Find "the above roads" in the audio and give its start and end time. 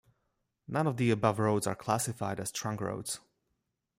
0.97-1.67